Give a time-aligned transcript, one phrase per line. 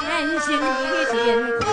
[0.00, 1.69] 前行已经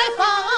[0.00, 0.49] 开放。